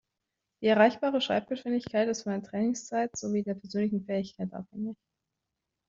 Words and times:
Die 0.63 0.65
erreichbare 0.65 1.21
Schreibgeschwindigkeit 1.21 2.07
ist 2.09 2.23
von 2.23 2.31
der 2.31 2.41
Trainingszeit 2.41 3.15
sowie 3.15 3.43
der 3.43 3.53
persönlichen 3.53 4.03
Fähigkeit 4.03 4.51
abhängig. 4.51 4.97